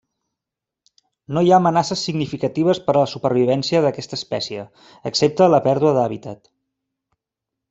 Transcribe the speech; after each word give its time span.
No 1.35 1.43
hi 1.47 1.51
ha 1.51 1.59
amenaces 1.61 2.05
significatives 2.07 2.81
per 2.87 2.95
a 2.95 2.97
la 3.03 3.11
supervivència 3.11 3.83
d'aquesta 3.87 4.19
espècie, 4.21 4.65
excepte 5.11 5.51
la 5.57 5.61
pèrdua 5.69 5.93
d'hàbitat. 5.99 6.51